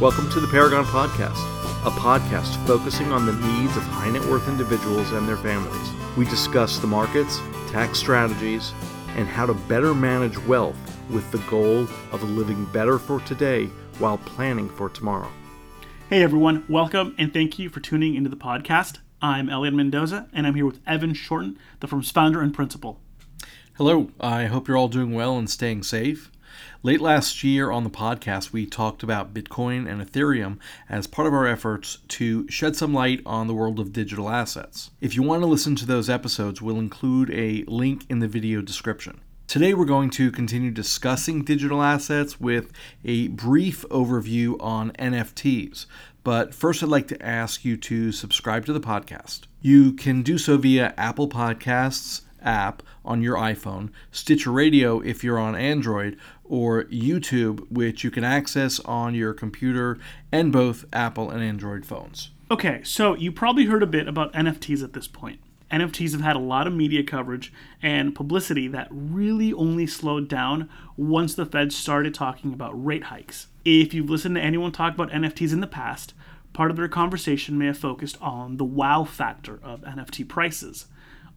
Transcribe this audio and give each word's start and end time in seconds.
Welcome 0.00 0.30
to 0.30 0.40
the 0.40 0.48
Paragon 0.48 0.86
Podcast, 0.86 1.36
a 1.86 1.90
podcast 1.90 2.56
focusing 2.66 3.12
on 3.12 3.26
the 3.26 3.34
needs 3.34 3.76
of 3.76 3.82
high 3.82 4.08
net 4.08 4.24
worth 4.24 4.48
individuals 4.48 5.12
and 5.12 5.28
their 5.28 5.36
families. 5.36 5.90
We 6.16 6.24
discuss 6.24 6.78
the 6.78 6.86
markets, 6.86 7.38
tax 7.70 7.98
strategies, 7.98 8.72
and 9.16 9.28
how 9.28 9.44
to 9.44 9.52
better 9.52 9.92
manage 9.92 10.38
wealth 10.46 10.78
with 11.10 11.30
the 11.30 11.38
goal 11.50 11.82
of 12.12 12.22
living 12.22 12.64
better 12.72 12.98
for 12.98 13.20
today 13.20 13.66
while 13.98 14.16
planning 14.16 14.70
for 14.70 14.88
tomorrow. 14.88 15.30
Hey 16.08 16.22
everyone, 16.22 16.64
welcome 16.66 17.14
and 17.18 17.30
thank 17.30 17.58
you 17.58 17.68
for 17.68 17.80
tuning 17.80 18.14
into 18.14 18.30
the 18.30 18.36
podcast. 18.36 19.00
I'm 19.20 19.50
Elliot 19.50 19.74
Mendoza 19.74 20.30
and 20.32 20.46
I'm 20.46 20.54
here 20.54 20.64
with 20.64 20.80
Evan 20.86 21.12
Shorten, 21.12 21.58
the 21.80 21.86
firm's 21.86 22.10
founder 22.10 22.40
and 22.40 22.54
principal. 22.54 23.02
Hello, 23.74 24.10
I 24.18 24.46
hope 24.46 24.66
you're 24.66 24.78
all 24.78 24.88
doing 24.88 25.12
well 25.12 25.36
and 25.36 25.50
staying 25.50 25.82
safe. 25.82 26.30
Late 26.82 27.00
last 27.00 27.44
year 27.44 27.70
on 27.70 27.84
the 27.84 27.90
podcast, 27.90 28.52
we 28.52 28.66
talked 28.66 29.02
about 29.02 29.34
Bitcoin 29.34 29.90
and 29.90 30.00
Ethereum 30.00 30.58
as 30.88 31.06
part 31.06 31.28
of 31.28 31.34
our 31.34 31.46
efforts 31.46 31.98
to 32.08 32.48
shed 32.48 32.76
some 32.76 32.94
light 32.94 33.20
on 33.26 33.46
the 33.46 33.54
world 33.54 33.78
of 33.78 33.92
digital 33.92 34.28
assets. 34.28 34.90
If 35.00 35.14
you 35.14 35.22
want 35.22 35.42
to 35.42 35.46
listen 35.46 35.76
to 35.76 35.86
those 35.86 36.08
episodes, 36.08 36.62
we'll 36.62 36.78
include 36.78 37.30
a 37.30 37.64
link 37.66 38.06
in 38.08 38.20
the 38.20 38.28
video 38.28 38.62
description. 38.62 39.20
Today, 39.46 39.74
we're 39.74 39.84
going 39.84 40.10
to 40.10 40.30
continue 40.30 40.70
discussing 40.70 41.42
digital 41.42 41.82
assets 41.82 42.38
with 42.40 42.70
a 43.04 43.26
brief 43.28 43.84
overview 43.88 44.56
on 44.60 44.92
NFTs. 44.92 45.86
But 46.22 46.54
first, 46.54 46.82
I'd 46.82 46.88
like 46.88 47.08
to 47.08 47.20
ask 47.20 47.64
you 47.64 47.76
to 47.78 48.12
subscribe 48.12 48.64
to 48.66 48.72
the 48.72 48.80
podcast. 48.80 49.40
You 49.60 49.92
can 49.92 50.22
do 50.22 50.38
so 50.38 50.56
via 50.56 50.94
Apple 50.96 51.28
Podcasts 51.28 52.22
app 52.42 52.82
on 53.04 53.22
your 53.22 53.36
iPhone, 53.36 53.90
Stitcher 54.10 54.50
Radio 54.50 55.00
if 55.00 55.22
you're 55.22 55.38
on 55.38 55.54
Android, 55.54 56.18
or 56.44 56.84
YouTube, 56.84 57.70
which 57.70 58.04
you 58.04 58.10
can 58.10 58.24
access 58.24 58.80
on 58.80 59.14
your 59.14 59.32
computer 59.32 59.98
and 60.32 60.52
both 60.52 60.84
Apple 60.92 61.30
and 61.30 61.42
Android 61.42 61.86
phones. 61.86 62.30
Okay, 62.50 62.80
so 62.82 63.14
you 63.14 63.30
probably 63.30 63.66
heard 63.66 63.82
a 63.82 63.86
bit 63.86 64.08
about 64.08 64.32
NFTs 64.32 64.82
at 64.82 64.92
this 64.92 65.06
point. 65.06 65.40
NFTs 65.70 66.12
have 66.12 66.20
had 66.20 66.34
a 66.34 66.40
lot 66.40 66.66
of 66.66 66.72
media 66.72 67.04
coverage 67.04 67.52
and 67.80 68.14
publicity 68.14 68.66
that 68.68 68.88
really 68.90 69.52
only 69.52 69.86
slowed 69.86 70.28
down 70.28 70.68
once 70.96 71.34
the 71.34 71.46
Fed 71.46 71.72
started 71.72 72.12
talking 72.12 72.52
about 72.52 72.84
rate 72.84 73.04
hikes. 73.04 73.46
If 73.64 73.94
you've 73.94 74.10
listened 74.10 74.34
to 74.34 74.42
anyone 74.42 74.72
talk 74.72 74.94
about 74.94 75.10
NFTs 75.10 75.52
in 75.52 75.60
the 75.60 75.68
past, 75.68 76.12
part 76.52 76.72
of 76.72 76.76
their 76.76 76.88
conversation 76.88 77.56
may 77.56 77.66
have 77.66 77.78
focused 77.78 78.20
on 78.20 78.56
the 78.56 78.64
wow 78.64 79.04
factor 79.04 79.60
of 79.62 79.82
NFT 79.82 80.26
prices. 80.26 80.86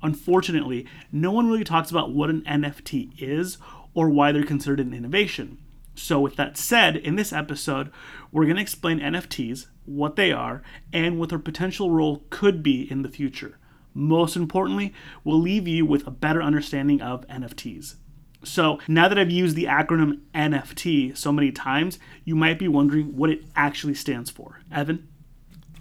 Unfortunately, 0.03 0.85
no 1.11 1.31
one 1.31 1.47
really 1.47 1.63
talks 1.63 1.89
about 1.89 2.11
what 2.11 2.29
an 2.29 2.41
NFT 2.41 3.13
is 3.17 3.57
or 3.93 4.09
why 4.09 4.31
they're 4.31 4.43
considered 4.43 4.81
an 4.81 4.93
innovation. 4.93 5.57
So, 5.95 6.19
with 6.19 6.35
that 6.35 6.57
said, 6.57 6.97
in 6.97 7.15
this 7.15 7.31
episode, 7.31 7.91
we're 8.31 8.45
going 8.45 8.55
to 8.55 8.61
explain 8.61 8.99
NFTs, 8.99 9.67
what 9.85 10.15
they 10.15 10.31
are, 10.31 10.63
and 10.91 11.19
what 11.19 11.29
their 11.29 11.39
potential 11.39 11.91
role 11.91 12.25
could 12.29 12.63
be 12.63 12.89
in 12.91 13.03
the 13.03 13.09
future. 13.09 13.57
Most 13.93 14.35
importantly, 14.35 14.93
we'll 15.23 15.39
leave 15.39 15.67
you 15.67 15.85
with 15.85 16.07
a 16.07 16.11
better 16.11 16.41
understanding 16.41 17.01
of 17.01 17.27
NFTs. 17.27 17.95
So, 18.43 18.79
now 18.87 19.07
that 19.07 19.19
I've 19.19 19.31
used 19.31 19.55
the 19.55 19.65
acronym 19.65 20.21
NFT 20.33 21.15
so 21.15 21.31
many 21.31 21.51
times, 21.51 21.99
you 22.25 22.35
might 22.35 22.59
be 22.59 22.67
wondering 22.67 23.15
what 23.15 23.29
it 23.29 23.43
actually 23.55 23.93
stands 23.93 24.29
for. 24.29 24.61
Evan? 24.71 25.07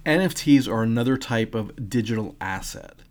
NFTs 0.05 0.71
are 0.71 0.83
another 0.83 1.17
type 1.17 1.55
of 1.55 1.89
digital 1.89 2.35
asset. 2.39 3.02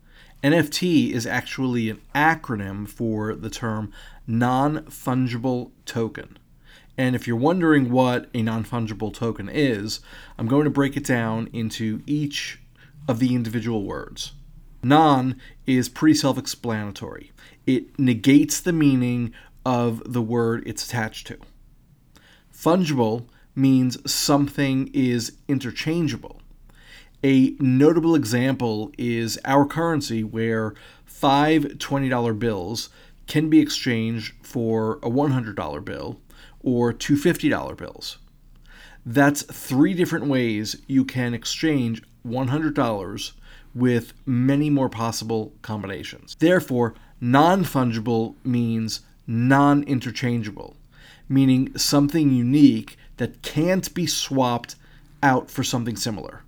NFT 0.42 1.12
is 1.12 1.26
actually 1.26 1.88
an 1.88 2.00
acronym 2.14 2.88
for 2.88 3.34
the 3.34 3.50
term 3.50 3.92
non 4.26 4.82
fungible 4.86 5.70
token. 5.86 6.38
And 6.98 7.14
if 7.14 7.26
you're 7.26 7.36
wondering 7.36 7.90
what 7.90 8.28
a 8.34 8.42
non 8.42 8.64
fungible 8.64 9.14
token 9.14 9.48
is, 9.48 10.00
I'm 10.38 10.48
going 10.48 10.64
to 10.64 10.70
break 10.70 10.96
it 10.96 11.04
down 11.04 11.48
into 11.52 12.02
each 12.06 12.60
of 13.06 13.20
the 13.20 13.34
individual 13.34 13.84
words. 13.84 14.32
Non 14.82 15.36
is 15.66 15.88
pretty 15.88 16.14
self 16.14 16.36
explanatory, 16.36 17.30
it 17.66 17.96
negates 17.98 18.60
the 18.60 18.72
meaning 18.72 19.32
of 19.64 20.02
the 20.12 20.22
word 20.22 20.64
it's 20.66 20.84
attached 20.84 21.28
to. 21.28 21.38
Fungible 22.52 23.26
means 23.54 24.10
something 24.10 24.90
is 24.92 25.36
interchangeable. 25.46 26.41
A 27.24 27.54
notable 27.60 28.16
example 28.16 28.90
is 28.98 29.38
our 29.44 29.64
currency, 29.64 30.24
where 30.24 30.74
five 31.04 31.62
$20 31.62 32.38
bills 32.38 32.88
can 33.28 33.48
be 33.48 33.60
exchanged 33.60 34.34
for 34.42 34.94
a 35.04 35.10
$100 35.10 35.84
bill 35.84 36.20
or 36.62 36.92
two 36.92 37.14
$50 37.14 37.76
bills. 37.76 38.18
That's 39.06 39.42
three 39.42 39.94
different 39.94 40.26
ways 40.26 40.76
you 40.86 41.04
can 41.04 41.32
exchange 41.32 42.02
$100 42.26 43.32
with 43.74 44.12
many 44.26 44.68
more 44.68 44.88
possible 44.88 45.52
combinations. 45.62 46.36
Therefore, 46.38 46.94
non 47.20 47.64
fungible 47.64 48.34
means 48.44 49.00
non 49.26 49.84
interchangeable, 49.84 50.76
meaning 51.28 51.76
something 51.76 52.32
unique 52.32 52.96
that 53.16 53.42
can't 53.42 53.92
be 53.94 54.06
swapped 54.06 54.74
out 55.22 55.50
for 55.50 55.62
something 55.62 55.96
similar. 55.96 56.42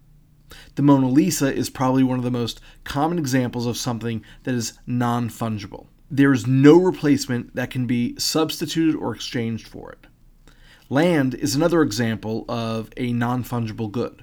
The 0.74 0.82
Mona 0.82 1.08
Lisa 1.08 1.54
is 1.54 1.70
probably 1.70 2.02
one 2.02 2.18
of 2.18 2.24
the 2.24 2.30
most 2.30 2.60
common 2.82 3.18
examples 3.18 3.66
of 3.66 3.76
something 3.76 4.24
that 4.42 4.54
is 4.54 4.72
non 4.86 5.28
fungible. 5.28 5.86
There 6.10 6.32
is 6.32 6.46
no 6.46 6.76
replacement 6.76 7.54
that 7.54 7.70
can 7.70 7.86
be 7.86 8.18
substituted 8.18 8.96
or 8.96 9.14
exchanged 9.14 9.68
for 9.68 9.92
it. 9.92 10.06
Land 10.90 11.34
is 11.34 11.54
another 11.54 11.80
example 11.82 12.44
of 12.48 12.90
a 12.96 13.12
non 13.12 13.44
fungible 13.44 13.90
good. 13.90 14.22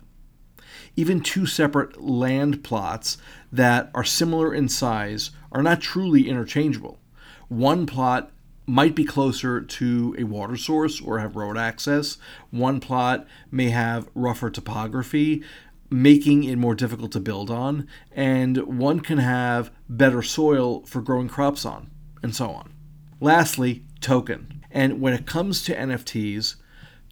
Even 0.96 1.22
two 1.22 1.46
separate 1.46 2.02
land 2.02 2.64
plots 2.64 3.18
that 3.52 3.90
are 3.96 4.04
similar 4.04 4.54
in 4.54 4.68
size 4.68 5.32
are 5.52 5.64
not 5.64 5.82
truly 5.82 6.28
interchangeable. 6.28 7.00
One 7.48 7.86
plot 7.86 8.32
might 8.66 8.96
be 8.96 9.04
closer 9.04 9.60
to 9.60 10.16
a 10.18 10.24
water 10.24 10.56
source 10.56 11.02
or 11.02 11.20
have 11.20 11.36
road 11.36 11.58
access. 11.58 12.18
One 12.52 12.80
plot 12.80 13.26
may 13.50 13.70
have 13.70 14.10
rougher 14.14 14.50
topography, 14.50 15.44
making 15.92 16.46
it 16.46 16.58
more 16.58 16.74
difficult 16.74 17.12
to 17.12 17.20
build 17.20 17.52
on, 17.52 17.88
and 18.14 18.58
one 18.80 19.02
can 19.02 19.18
have 19.18 19.70
better 19.90 20.24
soil 20.24 20.86
for 20.86 21.02
growing 21.02 21.28
crops 21.28 21.66
on, 21.66 21.92
and 22.24 22.34
so 22.34 22.50
on. 22.50 22.74
Lastly, 23.20 23.84
token. 24.00 24.64
And 24.72 25.02
when 25.02 25.14
it 25.14 25.26
comes 25.26 25.64
to 25.64 25.76
NFTs, 25.76 26.56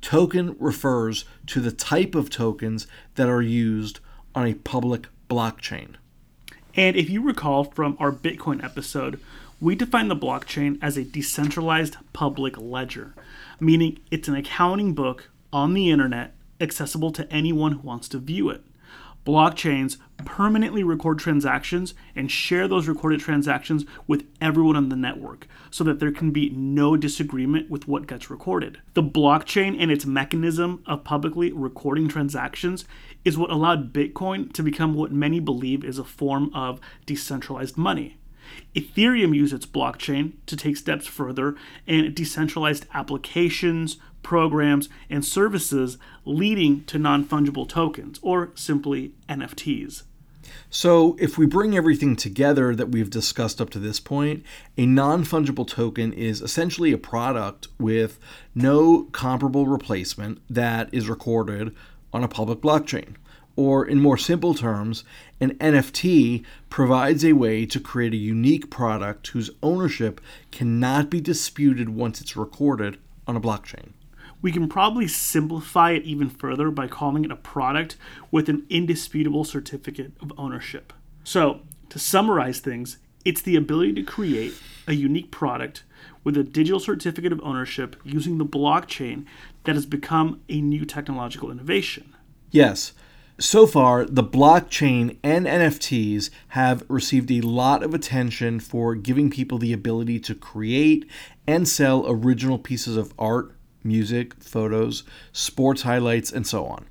token 0.02 0.56
refers 0.58 1.26
to 1.48 1.60
the 1.60 1.74
type 1.74 2.16
of 2.16 2.30
tokens 2.30 2.88
that 3.16 3.28
are 3.28 3.42
used 3.42 4.00
on 4.34 4.48
a 4.48 4.54
public 4.54 5.08
blockchain. 5.30 5.96
And 6.74 6.96
if 6.96 7.10
you 7.10 7.22
recall 7.22 7.66
from 7.66 7.98
our 8.00 8.12
Bitcoin 8.12 8.64
episode, 8.64 9.20
we 9.60 9.76
define 9.76 10.08
the 10.08 10.16
blockchain 10.16 10.80
as 10.82 10.96
a 10.96 11.04
decentralized 11.04 11.98
public 12.14 12.58
ledger, 12.58 13.14
meaning 13.60 14.00
it's 14.10 14.30
an 14.30 14.36
accounting 14.36 14.94
book 14.94 15.30
on 15.52 15.74
the 15.74 15.90
internet 15.90 16.34
accessible 16.62 17.12
to 17.12 17.32
anyone 17.32 17.74
who 17.74 17.80
wants 17.80 18.08
to 18.10 18.20
view 18.20 18.50
it. 18.50 18.64
Blockchains 19.30 19.98
permanently 20.26 20.82
record 20.82 21.20
transactions 21.20 21.94
and 22.16 22.32
share 22.32 22.68
those 22.68 22.88
recorded 22.88 23.20
transactions 23.20 23.86
with 24.08 24.26
everyone 24.42 24.76
on 24.76 24.90
the 24.90 24.96
network 24.96 25.46
so 25.70 25.84
that 25.84 26.00
there 26.00 26.12
can 26.12 26.32
be 26.32 26.50
no 26.50 26.98
disagreement 26.98 27.70
with 27.70 27.88
what 27.88 28.08
gets 28.08 28.32
recorded. 28.32 28.82
The 28.96 29.04
blockchain 29.04 29.80
and 29.80 29.92
its 29.92 30.04
mechanism 30.04 30.82
of 30.88 31.04
publicly 31.04 31.52
recording 31.52 32.08
transactions 32.08 32.86
is 33.24 33.38
what 33.38 33.52
allowed 33.52 33.94
Bitcoin 33.94 34.52
to 34.54 34.64
become 34.64 34.96
what 34.96 35.12
many 35.12 35.40
believe 35.40 35.84
is 35.84 36.00
a 36.00 36.04
form 36.04 36.52
of 36.56 36.80
decentralized 37.06 37.78
money. 37.78 38.18
Ethereum 38.76 39.36
used 39.36 39.54
its 39.54 39.66
blockchain 39.66 40.34
to 40.46 40.56
take 40.56 40.78
steps 40.78 41.08
further 41.08 41.56
and 41.88 42.14
decentralized 42.14 42.86
applications, 42.94 43.98
programs, 44.24 44.90
and 45.10 45.26
services 45.26 45.98
leading 46.26 46.84
to 46.86 47.00
non 47.00 47.26
fungible 47.26 47.68
tokens, 47.68 48.20
or 48.22 48.52
simply 48.56 49.14
NFTs. 49.28 50.04
So, 50.70 51.16
if 51.20 51.38
we 51.38 51.46
bring 51.46 51.76
everything 51.76 52.16
together 52.16 52.76
that 52.76 52.90
we've 52.90 53.10
discussed 53.10 53.60
up 53.60 53.70
to 53.72 53.80
this 53.80 54.00
point, 54.00 54.44
a 54.78 54.86
non 54.86 55.24
fungible 55.24 55.68
token 55.68 56.14
is 56.14 56.42
essentially 56.42 56.92
a 56.92 56.98
product 56.98 57.68
with 57.80 58.20
no 58.56 59.04
comparable 59.12 59.68
replacement 59.68 60.42
that 60.50 60.90
is 60.92 61.10
recorded 61.10 61.76
on 62.14 62.24
a 62.24 62.28
public 62.28 62.60
blockchain. 62.60 63.16
Or, 63.56 63.86
in 63.86 64.00
more 64.00 64.18
simple 64.18 64.54
terms, 64.54 65.04
an 65.42 65.56
NFT 65.56 66.46
provides 66.70 67.26
a 67.26 67.34
way 67.34 67.66
to 67.66 67.80
create 67.80 68.14
a 68.14 68.18
unique 68.18 68.70
product 68.70 69.28
whose 69.28 69.50
ownership 69.62 70.22
cannot 70.52 71.10
be 71.10 71.20
disputed 71.20 71.90
once 71.90 72.22
it's 72.22 72.38
recorded 72.38 72.98
on 73.28 73.36
a 73.36 73.42
blockchain. 73.42 73.90
We 74.42 74.54
can 74.54 74.70
probably 74.70 75.08
simplify 75.08 75.92
it 75.92 76.04
even 76.04 76.30
further 76.30 76.72
by 76.72 76.88
calling 76.88 77.26
it 77.26 77.32
a 77.32 77.36
product 77.36 77.98
with 78.32 78.48
an 78.48 78.66
indisputable 78.70 79.44
certificate 79.44 80.14
of 80.22 80.32
ownership. 80.38 80.94
So, 81.26 81.62
to 81.90 82.00
summarize 82.00 82.60
things, 82.60 82.98
it's 83.26 83.42
the 83.42 83.58
ability 83.58 83.94
to 83.94 84.04
create 84.04 84.54
a 84.88 84.94
unique 84.94 85.32
product 85.32 85.84
with 86.24 86.38
a 86.38 86.44
digital 86.44 86.80
certificate 86.80 87.34
of 87.34 87.42
ownership 87.44 87.96
using 88.04 88.38
the 88.38 88.46
blockchain 88.46 89.26
that 89.66 89.76
has 89.76 89.86
become 89.86 90.42
a 90.48 90.62
new 90.62 90.86
technological 90.86 91.52
innovation. 91.52 92.16
Yes. 92.52 92.94
So 93.42 93.66
far, 93.66 94.04
the 94.04 94.22
blockchain 94.22 95.16
and 95.24 95.46
NFTs 95.46 96.30
have 96.50 96.84
received 96.90 97.32
a 97.32 97.40
lot 97.40 97.84
of 97.84 97.94
attention 97.94 98.60
for 98.60 98.96
giving 98.96 99.30
people 99.30 99.58
the 99.58 99.72
ability 99.72 100.20
to 100.20 100.36
create 100.36 101.10
and 101.48 101.66
sell 101.66 102.04
original 102.06 102.60
pieces 102.60 102.98
of 102.98 103.14
art, 103.18 103.56
music, 103.82 104.44
photos, 104.44 105.04
sports 105.32 105.84
highlights, 105.84 106.34
and 106.34 106.46
so 106.46 106.66
on. 106.66 106.86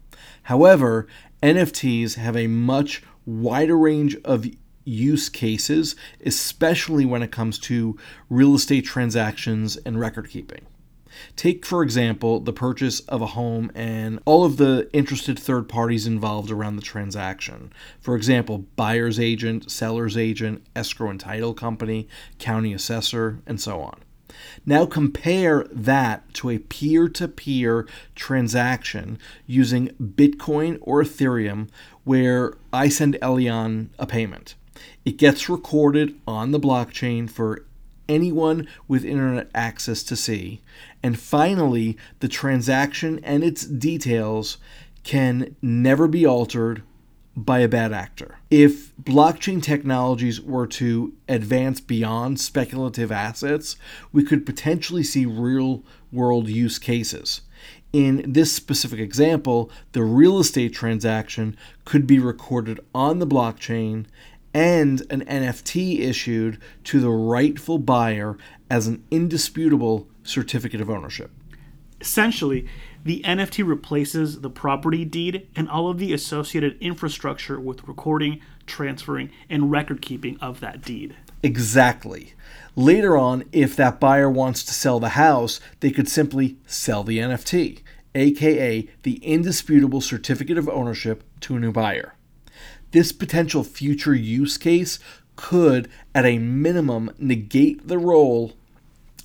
However, 0.45 1.07
NFTs 1.43 2.15
have 2.15 2.35
a 2.35 2.47
much 2.47 3.03
wider 3.27 3.77
range 3.77 4.17
of 4.25 4.47
use 4.85 5.29
cases, 5.29 5.97
especially 6.25 7.05
when 7.05 7.23
it 7.23 7.31
comes 7.31 7.59
to 7.59 7.99
real 8.31 8.55
estate 8.55 8.87
transactions 8.87 9.77
and 9.77 10.01
record 10.01 10.31
keeping. 10.31 10.65
Take, 11.37 11.65
for 11.65 11.83
example, 11.83 12.41
the 12.41 12.53
purchase 12.53 13.01
of 13.01 13.23
a 13.23 13.27
home 13.27 13.71
and 13.75 14.21
all 14.25 14.45
of 14.45 14.57
the 14.57 14.89
interested 14.93 15.39
third 15.39 15.69
parties 15.69 16.07
involved 16.07 16.51
around 16.51 16.77
the 16.77 16.83
transaction. 16.83 17.73
For 18.01 18.17
example, 18.17 18.67
buyer's 18.77 19.19
agent, 19.21 19.71
seller's 19.71 20.17
agent, 20.17 20.67
escrow 20.75 21.11
and 21.11 21.21
title 21.21 21.55
company, 21.55 22.09
county 22.39 22.73
assessor, 22.73 23.41
and 23.47 23.61
so 23.61 23.81
on. 23.81 24.01
Now 24.67 24.87
compare 24.87 25.67
that 25.71 26.33
to 26.35 26.51
a 26.51 26.59
peer 26.59 27.09
to 27.09 27.29
peer 27.29 27.87
transaction 28.15 29.19
using 29.47 29.89
Bitcoin 30.01 30.79
or 30.81 31.03
Ethereum, 31.03 31.69
where 32.05 32.55
I 32.73 32.89
send 32.89 33.19
Elian 33.23 33.91
a 33.99 34.07
payment. 34.07 34.55
It 35.05 35.17
gets 35.17 35.49
recorded 35.49 36.21
on 36.27 36.53
the 36.53 36.61
blockchain 36.61 37.29
for 37.31 37.65
anyone 38.09 38.67
with 38.87 39.05
internet 39.05 39.51
access 39.55 40.03
to 40.05 40.17
see. 40.17 40.63
And 41.03 41.19
finally, 41.19 41.97
the 42.21 42.29
transaction 42.29 43.21
and 43.23 43.45
its 43.45 43.65
details 43.65 44.59
can 45.05 45.57
never 45.63 46.09
be 46.09 46.27
altered 46.27 46.83
by 47.37 47.61
a 47.61 47.69
bad 47.69 47.93
actor. 47.93 48.39
If 48.51 48.97
blockchain 48.97 49.63
technologies 49.63 50.41
were 50.41 50.67
to 50.67 51.15
advance 51.29 51.81
beyond 51.81 52.41
speculative 52.41 53.13
assets, 53.13 53.77
we 54.13 54.25
could 54.25 54.45
potentially 54.45 55.05
see 55.05 55.25
real 55.25 55.85
world 56.11 56.49
use 56.49 56.81
cases. 56.81 57.43
In 57.93 58.25
this 58.27 58.53
specific 58.53 58.99
example, 58.99 59.71
the 59.93 60.03
real 60.03 60.41
estate 60.41 60.75
transaction 60.75 61.57
could 61.85 62.07
be 62.07 62.19
recorded 62.19 62.81
on 62.95 63.19
the 63.19 63.27
blockchain 63.27 64.07
and 64.59 65.07
an 65.09 65.25
NFT 65.25 66.01
issued 66.01 66.59
to 66.83 66.99
the 66.99 67.11
rightful 67.11 67.79
buyer 67.79 68.37
as 68.69 68.89
an 68.89 69.05
indisputable 69.09 70.09
certificate 70.25 70.81
of 70.81 70.91
ownership. 70.91 71.31
Essentially, 72.01 72.67
the 73.05 73.23
NFT 73.25 73.65
replaces 73.65 74.41
the 74.41 74.51
property 74.51 75.05
deed 75.05 75.47
and 75.55 75.69
all 75.69 75.89
of 75.89 75.99
the 75.99 76.13
associated 76.13 76.77
infrastructure 76.81 77.61
with 77.61 77.87
recording, 77.87 78.41
transferring, 78.67 79.31
and 79.49 79.71
record 79.71 80.03
keeping 80.03 80.37
of 80.41 80.59
that 80.59 80.83
deed. 80.83 81.15
Exactly. 81.45 82.35
Later 82.75 83.17
on, 83.17 83.45
if 83.53 83.77
that 83.77 84.01
buyer 84.01 84.29
wants 84.29 84.65
to 84.65 84.75
sell 84.75 84.99
the 84.99 85.11
house, 85.11 85.61
they 85.79 85.93
could 85.93 86.09
simply 86.09 86.57
sell 86.67 87.05
the 87.05 87.19
NFT, 87.19 87.83
aka 88.17 88.89
the 89.05 89.25
indisputable 89.25 90.01
certificate 90.01 90.59
of 90.59 90.69
ownership, 90.69 91.23
to 91.43 91.55
a 91.55 91.61
new 91.61 91.71
buyer. 91.71 92.17
This 92.91 93.13
potential 93.13 93.65
future 93.65 94.15
use 94.15 94.57
case 94.57 94.99
could, 95.37 95.89
at 96.15 96.25
a 96.25 96.39
minimum, 96.39 97.13
negate 97.19 97.87
the 97.87 97.99
role 97.99 98.55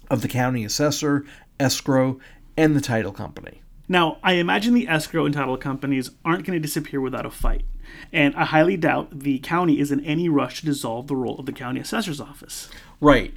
of 0.10 0.22
the 0.22 0.28
county 0.28 0.64
assessor, 0.64 1.26
escrow, 1.60 2.20
and 2.56 2.76
the 2.76 2.82
title 2.82 3.12
company. 3.12 3.62
Now, 3.88 4.18
I 4.24 4.34
imagine 4.34 4.74
the 4.74 4.88
escrow 4.88 5.26
and 5.26 5.34
title 5.34 5.58
companies 5.58 6.12
aren't 6.24 6.46
going 6.46 6.56
to 6.58 6.66
disappear 6.66 7.02
without 7.02 7.26
a 7.26 7.32
fight, 7.32 7.64
and 8.12 8.36
I 8.36 8.46
highly 8.46 8.78
doubt 8.78 9.20
the 9.20 9.40
county 9.40 9.80
is 9.80 9.92
in 9.92 10.04
any 10.06 10.30
rush 10.30 10.60
to 10.60 10.66
dissolve 10.66 11.08
the 11.08 11.16
role 11.16 11.40
of 11.40 11.46
the 11.46 11.52
county 11.52 11.80
assessor's 11.80 12.22
office. 12.22 12.70
Right. 13.02 13.34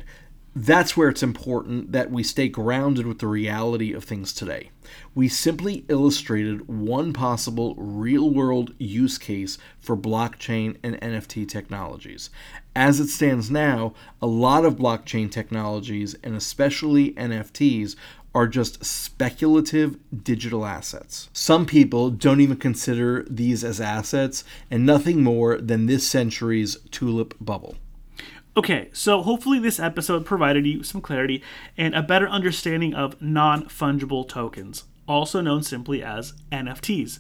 That's 0.59 0.97
where 0.97 1.11
it's 1.11 1.23
important 1.23 1.93
that 1.93 2.11
we 2.11 2.23
stay 2.23 2.49
grounded 2.49 3.07
with 3.07 3.19
the 3.19 3.27
reality 3.27 3.93
of 3.93 4.05
things 4.05 4.33
today. 4.33 4.71
We 5.15 5.29
simply 5.29 5.85
illustrated 5.91 6.67
one 6.67 7.13
possible 7.13 7.75
real 7.77 8.31
world 8.31 8.73
use 8.79 9.19
case 9.19 9.59
for 9.79 9.99
blockchain 9.99 10.79
and 10.83 10.99
NFT 11.03 11.47
technologies. 11.47 12.31
As 12.75 13.01
it 13.01 13.09
stands 13.09 13.51
now, 13.51 13.93
a 14.23 14.27
lot 14.27 14.65
of 14.65 14.77
blockchain 14.77 15.31
technologies, 15.31 16.17
and 16.25 16.35
especially 16.35 17.13
NFTs, 17.13 17.95
are 18.35 18.47
just 18.47 18.83
speculative 18.83 19.99
digital 20.25 20.65
assets. 20.65 21.29
Some 21.35 21.67
people 21.67 22.09
don't 22.09 22.41
even 22.41 22.57
consider 22.57 23.27
these 23.29 23.63
as 23.63 23.79
assets 23.79 24.43
and 24.71 24.87
nothing 24.87 25.23
more 25.23 25.59
than 25.59 25.85
this 25.85 26.09
century's 26.09 26.79
tulip 26.91 27.35
bubble. 27.43 27.77
Okay, 28.59 28.89
so 28.95 29.21
hopefully 29.23 29.59
this 29.59 29.79
episode 29.79 30.25
provided 30.25 30.67
you 30.67 30.83
some 30.83 31.03
clarity 31.03 31.43
and 31.77 31.95
a 31.95 32.03
better 32.03 32.27
understanding 32.27 32.95
of 32.95 33.21
non 33.21 33.65
fungible 33.65 34.27
tokens, 34.27 34.85
also 35.07 35.43
known 35.43 35.63
simply 35.63 36.03
as 36.03 36.33
NFTs. 36.51 37.19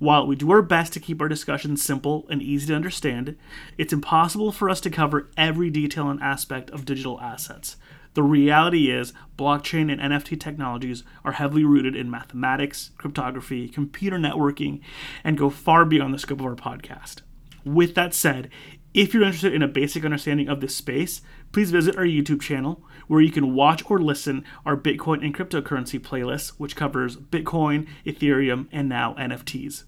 While 0.00 0.26
we 0.26 0.34
do 0.34 0.50
our 0.50 0.60
best 0.60 0.92
to 0.94 1.00
keep 1.00 1.22
our 1.22 1.28
discussion 1.28 1.76
simple 1.76 2.26
and 2.28 2.42
easy 2.42 2.66
to 2.66 2.74
understand, 2.74 3.36
it's 3.78 3.92
impossible 3.92 4.50
for 4.50 4.68
us 4.68 4.80
to 4.80 4.90
cover 4.90 5.30
every 5.36 5.70
detail 5.70 6.10
and 6.10 6.20
aspect 6.20 6.68
of 6.70 6.84
digital 6.84 7.20
assets. 7.20 7.76
The 8.14 8.24
reality 8.24 8.90
is, 8.90 9.12
blockchain 9.38 9.90
and 9.90 10.00
NFT 10.00 10.40
technologies 10.40 11.04
are 11.24 11.32
heavily 11.32 11.62
rooted 11.62 11.94
in 11.94 12.10
mathematics, 12.10 12.90
cryptography, 12.98 13.68
computer 13.68 14.18
networking, 14.18 14.80
and 15.22 15.38
go 15.38 15.48
far 15.48 15.84
beyond 15.84 16.12
the 16.12 16.18
scope 16.18 16.40
of 16.40 16.46
our 16.46 16.56
podcast. 16.56 17.22
With 17.64 17.94
that 17.94 18.12
said, 18.12 18.50
if 18.94 19.14
you're 19.14 19.22
interested 19.22 19.54
in 19.54 19.62
a 19.62 19.68
basic 19.68 20.04
understanding 20.04 20.48
of 20.48 20.60
this 20.60 20.76
space, 20.76 21.22
please 21.50 21.70
visit 21.70 21.96
our 21.96 22.04
YouTube 22.04 22.42
channel 22.42 22.84
where 23.08 23.20
you 23.20 23.30
can 23.30 23.54
watch 23.54 23.82
or 23.90 23.98
listen 23.98 24.44
our 24.66 24.76
Bitcoin 24.76 25.24
and 25.24 25.34
cryptocurrency 25.34 25.98
playlist, 25.98 26.50
which 26.58 26.76
covers 26.76 27.16
Bitcoin, 27.16 27.86
Ethereum, 28.04 28.68
and 28.70 28.88
now 28.88 29.14
NFTs. 29.14 29.84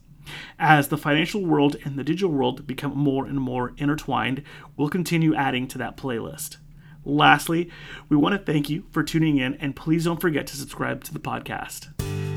As 0.58 0.88
the 0.88 0.96
financial 0.96 1.44
world 1.44 1.76
and 1.84 1.98
the 1.98 2.04
digital 2.04 2.30
world 2.30 2.66
become 2.66 2.96
more 2.96 3.26
and 3.26 3.38
more 3.38 3.74
intertwined, 3.76 4.42
we'll 4.76 4.88
continue 4.88 5.34
adding 5.34 5.68
to 5.68 5.78
that 5.78 5.98
playlist. 5.98 6.56
Lastly, 7.04 7.70
we 8.08 8.16
want 8.16 8.34
to 8.34 8.52
thank 8.52 8.70
you 8.70 8.84
for 8.90 9.02
tuning 9.02 9.36
in 9.36 9.54
and 9.56 9.76
please 9.76 10.04
don't 10.04 10.20
forget 10.20 10.46
to 10.46 10.56
subscribe 10.56 11.04
to 11.04 11.12
the 11.12 11.20
podcast. 11.20 11.88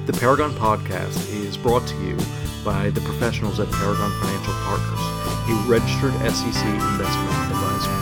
The 0.06 0.14
Paragon 0.14 0.52
Podcast 0.52 1.34
is 1.34 1.56
brought 1.56 1.88
to 1.88 1.96
you 2.04 2.18
by 2.68 2.90
the 2.90 3.00
professionals 3.00 3.62
at 3.64 3.72
Paragon 3.80 4.12
Financial 4.20 4.52
Partners, 4.68 5.00
a 5.48 5.56
registered 5.72 6.12
SEC 6.28 6.68
investment 6.68 7.32
advisor. 7.48 7.96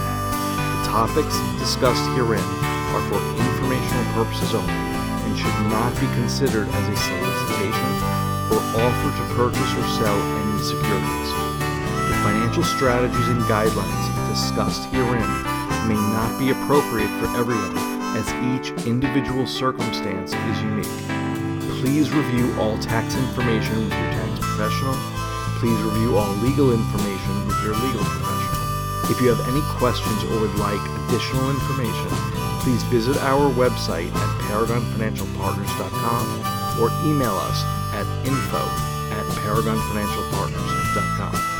The 0.81 0.89
topics 0.89 1.37
discussed 1.61 2.01
herein 2.17 2.41
are 2.89 3.05
for 3.05 3.21
informational 3.45 4.05
purposes 4.17 4.57
only 4.57 4.73
and 4.73 5.37
should 5.37 5.59
not 5.69 5.93
be 6.01 6.09
considered 6.17 6.65
as 6.65 6.85
a 6.89 6.97
solicitation 6.97 7.93
or 8.49 8.57
offer 8.81 9.09
to 9.13 9.25
purchase 9.37 9.71
or 9.77 9.85
sell 10.01 10.17
any 10.17 10.57
securities. 10.65 11.29
The 12.09 12.17
financial 12.25 12.65
strategies 12.65 13.27
and 13.29 13.45
guidelines 13.45 14.05
discussed 14.33 14.89
herein 14.89 15.29
may 15.85 16.01
not 16.09 16.41
be 16.41 16.49
appropriate 16.49 17.13
for 17.21 17.29
everyone 17.37 17.77
as 18.17 18.25
each 18.49 18.73
individual 18.89 19.45
circumstance 19.45 20.33
is 20.33 20.57
unique. 20.65 20.97
Please 21.85 22.09
review 22.09 22.49
all 22.57 22.79
tax 22.79 23.13
information 23.13 23.85
with 23.85 23.93
your 23.93 24.09
tax 24.09 24.24
professional. 24.55 24.95
Please 25.59 25.75
review 25.83 26.15
all 26.15 26.31
legal 26.39 26.71
information 26.71 27.47
with 27.47 27.59
your 27.61 27.75
legal 27.75 28.03
professional. 28.03 29.11
If 29.11 29.21
you 29.21 29.27
have 29.27 29.45
any 29.51 29.59
questions 29.75 30.23
or 30.31 30.39
would 30.39 30.55
like 30.55 30.79
additional 31.07 31.49
information, 31.51 32.07
please 32.63 32.81
visit 32.83 33.17
our 33.17 33.51
website 33.51 34.15
at 34.15 34.41
paragonfinancialpartners.com 34.47 36.81
or 36.81 36.89
email 37.03 37.35
us 37.35 37.65
at 37.93 38.07
info 38.25 38.63
at 39.11 39.25
paragonfinancialpartners.com. 39.43 41.54